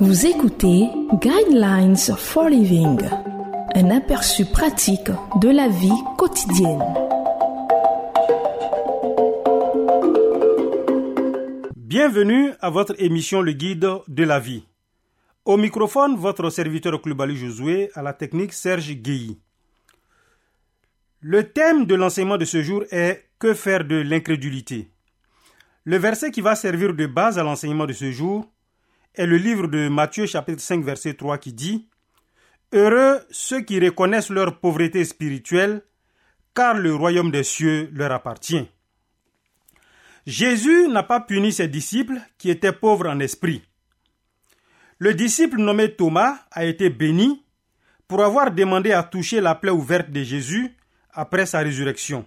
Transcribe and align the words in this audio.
Vous 0.00 0.26
écoutez 0.26 0.88
Guidelines 1.14 1.96
for 1.96 2.48
Living, 2.48 3.00
un 3.74 3.90
aperçu 3.90 4.44
pratique 4.44 5.10
de 5.40 5.48
la 5.48 5.66
vie 5.68 5.90
quotidienne. 6.16 6.84
Bienvenue 11.74 12.52
à 12.60 12.70
votre 12.70 12.94
émission 13.02 13.42
Le 13.42 13.50
Guide 13.50 13.88
de 14.06 14.22
la 14.22 14.38
vie. 14.38 14.62
Au 15.44 15.56
microphone, 15.56 16.14
votre 16.14 16.48
serviteur 16.48 17.02
Clubali 17.02 17.36
Josué, 17.36 17.90
à 17.94 18.02
la 18.02 18.12
technique 18.12 18.52
Serge 18.52 18.92
Guilly. 18.92 19.40
Le 21.20 21.42
thème 21.42 21.86
de 21.86 21.96
l'enseignement 21.96 22.38
de 22.38 22.44
ce 22.44 22.62
jour 22.62 22.84
est 22.92 23.24
Que 23.40 23.52
faire 23.52 23.84
de 23.84 23.96
l'incrédulité? 23.96 24.92
Le 25.82 25.96
verset 25.96 26.30
qui 26.30 26.40
va 26.40 26.54
servir 26.54 26.94
de 26.94 27.06
base 27.06 27.36
à 27.36 27.42
l'enseignement 27.42 27.86
de 27.86 27.92
ce 27.92 28.12
jour 28.12 28.48
est 29.18 29.26
le 29.26 29.36
livre 29.36 29.66
de 29.66 29.88
Matthieu 29.88 30.26
chapitre 30.26 30.62
5 30.62 30.84
verset 30.84 31.14
3 31.14 31.38
qui 31.38 31.52
dit 31.52 31.88
Heureux 32.72 33.20
ceux 33.30 33.62
qui 33.62 33.80
reconnaissent 33.80 34.30
leur 34.30 34.60
pauvreté 34.60 35.04
spirituelle, 35.04 35.82
car 36.54 36.74
le 36.74 36.94
royaume 36.94 37.32
des 37.32 37.42
cieux 37.42 37.90
leur 37.92 38.12
appartient. 38.12 38.68
Jésus 40.24 40.86
n'a 40.88 41.02
pas 41.02 41.20
puni 41.20 41.52
ses 41.52 41.66
disciples 41.66 42.20
qui 42.38 42.48
étaient 42.48 42.72
pauvres 42.72 43.08
en 43.08 43.18
esprit. 43.18 43.62
Le 44.98 45.14
disciple 45.14 45.58
nommé 45.58 45.94
Thomas 45.94 46.38
a 46.52 46.64
été 46.64 46.88
béni 46.88 47.44
pour 48.06 48.22
avoir 48.22 48.52
demandé 48.52 48.92
à 48.92 49.02
toucher 49.02 49.40
la 49.40 49.56
plaie 49.56 49.70
ouverte 49.70 50.10
de 50.10 50.22
Jésus 50.22 50.76
après 51.12 51.46
sa 51.46 51.58
résurrection. 51.58 52.24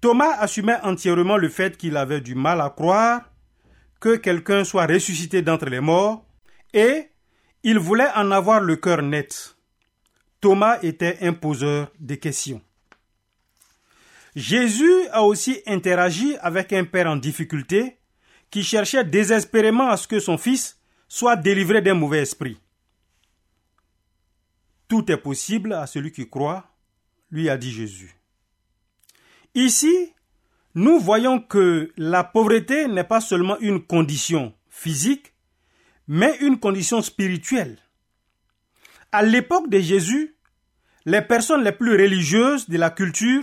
Thomas 0.00 0.36
assumait 0.38 0.80
entièrement 0.82 1.36
le 1.36 1.48
fait 1.48 1.76
qu'il 1.76 1.96
avait 1.96 2.20
du 2.20 2.36
mal 2.36 2.60
à 2.60 2.70
croire 2.70 3.31
que 4.02 4.16
quelqu'un 4.16 4.64
soit 4.64 4.86
ressuscité 4.86 5.42
d'entre 5.42 5.66
les 5.66 5.78
morts, 5.78 6.26
et 6.74 7.08
il 7.62 7.78
voulait 7.78 8.10
en 8.16 8.32
avoir 8.32 8.60
le 8.60 8.74
cœur 8.74 9.00
net. 9.00 9.56
Thomas 10.40 10.80
était 10.82 11.18
un 11.20 11.32
poseur 11.32 11.92
de 12.00 12.16
questions. 12.16 12.60
Jésus 14.34 15.06
a 15.12 15.22
aussi 15.22 15.62
interagi 15.66 16.36
avec 16.40 16.72
un 16.72 16.84
père 16.84 17.06
en 17.06 17.14
difficulté 17.14 17.98
qui 18.50 18.64
cherchait 18.64 19.04
désespérément 19.04 19.88
à 19.88 19.96
ce 19.96 20.08
que 20.08 20.18
son 20.18 20.36
fils 20.36 20.80
soit 21.06 21.36
délivré 21.36 21.80
d'un 21.80 21.94
mauvais 21.94 22.22
esprit. 22.22 22.58
Tout 24.88 25.12
est 25.12 25.16
possible 25.16 25.74
à 25.74 25.86
celui 25.86 26.10
qui 26.10 26.28
croit, 26.28 26.66
lui 27.30 27.48
a 27.48 27.56
dit 27.56 27.70
Jésus. 27.70 28.16
Ici, 29.54 30.12
nous 30.74 30.98
voyons 30.98 31.38
que 31.40 31.92
la 31.96 32.24
pauvreté 32.24 32.88
n'est 32.88 33.04
pas 33.04 33.20
seulement 33.20 33.58
une 33.60 33.82
condition 33.84 34.54
physique, 34.70 35.34
mais 36.08 36.36
une 36.40 36.58
condition 36.58 37.02
spirituelle. 37.02 37.78
À 39.12 39.22
l'époque 39.22 39.68
de 39.68 39.78
Jésus, 39.78 40.36
les 41.04 41.20
personnes 41.20 41.62
les 41.62 41.72
plus 41.72 41.92
religieuses 41.92 42.68
de 42.68 42.78
la 42.78 42.90
culture 42.90 43.42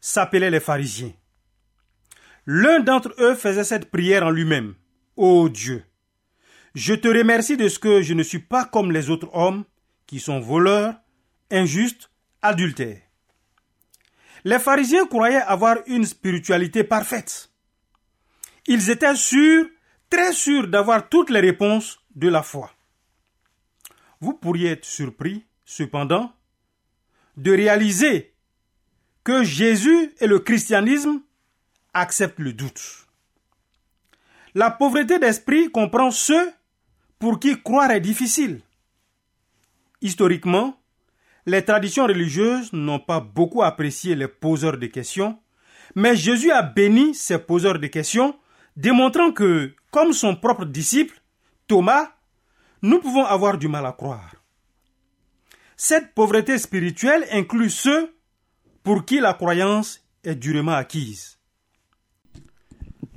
s'appelaient 0.00 0.50
les 0.50 0.60
pharisiens. 0.60 1.12
L'un 2.46 2.80
d'entre 2.80 3.14
eux 3.18 3.34
faisait 3.34 3.64
cette 3.64 3.90
prière 3.90 4.24
en 4.24 4.30
lui-même. 4.30 4.74
Ô 5.16 5.48
Dieu, 5.48 5.84
je 6.74 6.94
te 6.94 7.06
remercie 7.06 7.56
de 7.56 7.68
ce 7.68 7.78
que 7.78 8.00
je 8.00 8.14
ne 8.14 8.22
suis 8.22 8.38
pas 8.38 8.64
comme 8.64 8.92
les 8.92 9.10
autres 9.10 9.28
hommes 9.34 9.64
qui 10.06 10.20
sont 10.20 10.40
voleurs, 10.40 10.94
injustes, 11.50 12.10
adultères. 12.40 13.00
Les 14.44 14.58
pharisiens 14.58 15.06
croyaient 15.06 15.36
avoir 15.36 15.76
une 15.86 16.04
spiritualité 16.04 16.84
parfaite. 16.84 17.50
Ils 18.66 18.90
étaient 18.90 19.14
sûrs, 19.14 19.66
très 20.10 20.32
sûrs 20.32 20.68
d'avoir 20.68 21.08
toutes 21.08 21.30
les 21.30 21.40
réponses 21.40 22.00
de 22.14 22.28
la 22.28 22.42
foi. 22.42 22.70
Vous 24.20 24.34
pourriez 24.34 24.70
être 24.70 24.84
surpris, 24.84 25.44
cependant, 25.64 26.32
de 27.36 27.52
réaliser 27.52 28.32
que 29.24 29.42
Jésus 29.42 30.12
et 30.20 30.26
le 30.26 30.40
christianisme 30.40 31.22
acceptent 31.94 32.38
le 32.40 32.52
doute. 32.52 33.06
La 34.54 34.70
pauvreté 34.70 35.18
d'esprit 35.18 35.70
comprend 35.70 36.10
ceux 36.10 36.52
pour 37.18 37.40
qui 37.40 37.60
croire 37.62 37.90
est 37.90 38.00
difficile. 38.00 38.60
Historiquement, 40.02 40.76
les 41.46 41.64
traditions 41.64 42.06
religieuses 42.06 42.72
n'ont 42.72 43.00
pas 43.00 43.20
beaucoup 43.20 43.62
apprécié 43.62 44.14
les 44.14 44.28
poseurs 44.28 44.78
de 44.78 44.86
questions, 44.86 45.38
mais 45.94 46.16
Jésus 46.16 46.50
a 46.50 46.62
béni 46.62 47.14
ces 47.14 47.38
poseurs 47.38 47.78
de 47.78 47.86
questions, 47.88 48.36
démontrant 48.76 49.32
que, 49.32 49.74
comme 49.90 50.12
son 50.12 50.36
propre 50.36 50.64
disciple, 50.64 51.20
Thomas, 51.66 52.12
nous 52.80 53.00
pouvons 53.00 53.24
avoir 53.24 53.58
du 53.58 53.68
mal 53.68 53.86
à 53.86 53.92
croire. 53.92 54.34
Cette 55.76 56.14
pauvreté 56.14 56.58
spirituelle 56.58 57.26
inclut 57.32 57.70
ceux 57.70 58.14
pour 58.82 59.04
qui 59.04 59.20
la 59.20 59.34
croyance 59.34 60.00
est 60.24 60.34
durement 60.34 60.72
acquise. 60.72 61.38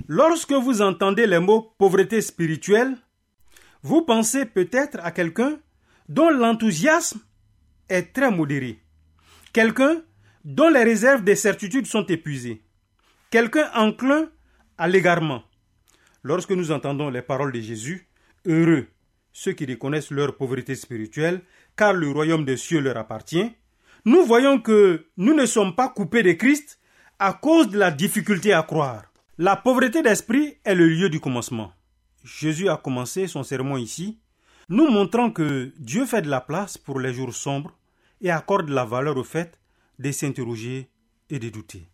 Lorsque 0.08 0.52
vous 0.52 0.82
entendez 0.82 1.26
les 1.26 1.38
mots 1.38 1.72
pauvreté 1.78 2.20
spirituelle, 2.20 2.96
vous 3.82 4.02
pensez 4.02 4.46
peut-être 4.46 4.98
à 5.02 5.10
quelqu'un 5.10 5.58
dont 6.08 6.30
l'enthousiasme 6.30 7.20
est 7.88 8.12
très 8.12 8.30
modéré. 8.30 8.78
Quelqu'un 9.52 10.02
dont 10.44 10.68
les 10.68 10.84
réserves 10.84 11.24
des 11.24 11.36
certitudes 11.36 11.86
sont 11.86 12.06
épuisées. 12.06 12.62
Quelqu'un 13.30 13.70
enclin 13.74 14.30
à 14.78 14.88
l'égarement. 14.88 15.42
Lorsque 16.22 16.52
nous 16.52 16.70
entendons 16.70 17.10
les 17.10 17.22
paroles 17.22 17.52
de 17.52 17.60
Jésus, 17.60 18.08
heureux 18.46 18.86
ceux 19.32 19.52
qui 19.52 19.66
reconnaissent 19.66 20.12
leur 20.12 20.34
pauvreté 20.38 20.74
spirituelle, 20.74 21.42
car 21.76 21.92
le 21.92 22.10
royaume 22.10 22.46
des 22.46 22.56
cieux 22.56 22.80
leur 22.80 22.96
appartient, 22.96 23.52
nous 24.06 24.24
voyons 24.24 24.58
que 24.58 25.08
nous 25.18 25.34
ne 25.34 25.44
sommes 25.44 25.74
pas 25.74 25.90
coupés 25.90 26.22
de 26.22 26.32
Christ 26.32 26.80
à 27.18 27.34
cause 27.34 27.68
de 27.68 27.78
la 27.78 27.90
difficulté 27.90 28.54
à 28.54 28.62
croire. 28.62 29.12
La 29.36 29.54
pauvreté 29.56 30.00
d'esprit 30.00 30.56
est 30.64 30.74
le 30.74 30.86
lieu 30.88 31.10
du 31.10 31.20
commencement. 31.20 31.70
Jésus 32.24 32.70
a 32.70 32.78
commencé 32.78 33.26
son 33.26 33.42
sermon 33.42 33.76
ici 33.76 34.18
nous 34.68 34.88
montrons 34.90 35.30
que 35.30 35.72
Dieu 35.78 36.06
fait 36.06 36.22
de 36.22 36.30
la 36.30 36.40
place 36.40 36.76
pour 36.76 36.98
les 36.98 37.14
jours 37.14 37.34
sombres 37.34 37.76
et 38.20 38.30
accorde 38.30 38.68
la 38.68 38.84
valeur 38.84 39.16
au 39.16 39.24
fait 39.24 39.58
de 39.98 40.10
s'interroger 40.10 40.88
et 41.30 41.38
de 41.38 41.48
douter. 41.48 41.88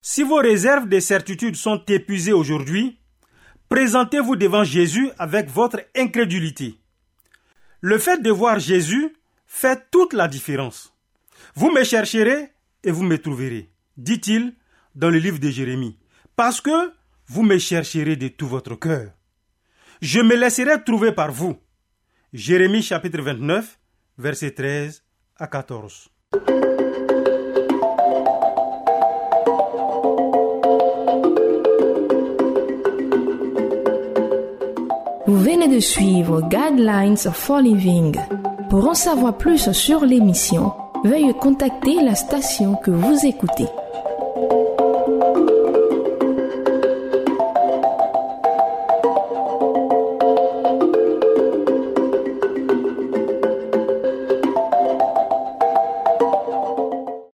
Si 0.00 0.22
vos 0.22 0.36
réserves 0.36 0.88
de 0.88 1.00
certitude 1.00 1.56
sont 1.56 1.82
épuisées 1.88 2.32
aujourd'hui, 2.32 2.98
présentez-vous 3.68 4.36
devant 4.36 4.64
Jésus 4.64 5.10
avec 5.18 5.48
votre 5.48 5.80
incrédulité. 5.96 6.78
Le 7.80 7.98
fait 7.98 8.22
de 8.22 8.30
voir 8.30 8.58
Jésus 8.58 9.16
fait 9.46 9.90
toute 9.90 10.12
la 10.12 10.28
différence. 10.28 10.94
Vous 11.54 11.70
me 11.70 11.84
chercherez 11.84 12.50
et 12.82 12.90
vous 12.90 13.02
me 13.02 13.18
trouverez, 13.18 13.70
dit-il 13.96 14.54
dans 14.94 15.10
le 15.10 15.18
livre 15.18 15.38
de 15.38 15.50
Jérémie, 15.50 15.98
parce 16.36 16.60
que 16.60 16.92
vous 17.26 17.42
me 17.42 17.58
chercherez 17.58 18.16
de 18.16 18.28
tout 18.28 18.46
votre 18.46 18.74
cœur. 18.74 19.10
Je 20.00 20.20
me 20.20 20.36
laisserai 20.36 20.82
trouver 20.84 21.12
par 21.12 21.32
vous. 21.32 21.56
Jérémie 22.34 22.82
chapitre 22.82 23.20
29, 23.20 23.78
versets 24.18 24.50
13 24.50 25.04
à 25.36 25.46
14. 25.46 26.08
Vous 35.28 35.38
venez 35.38 35.68
de 35.68 35.78
suivre 35.78 36.40
Guidelines 36.48 37.16
for 37.16 37.60
Living. 37.60 38.16
Pour 38.68 38.88
en 38.88 38.94
savoir 38.94 39.38
plus 39.38 39.70
sur 39.70 40.04
l'émission, 40.04 40.72
veuillez 41.04 41.34
contacter 41.34 42.02
la 42.02 42.16
station 42.16 42.74
que 42.74 42.90
vous 42.90 43.24
écoutez. 43.24 43.68